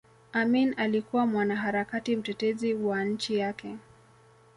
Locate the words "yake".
3.37-3.77